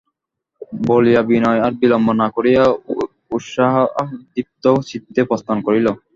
[0.87, 2.63] বলিয়া বিনয় আর বিলম্ব না করিয়া
[3.31, 5.87] উৎসাহদীপ্ত চিত্তে প্রস্থান করিল।